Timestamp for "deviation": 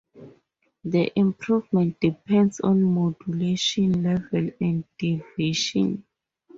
4.97-6.03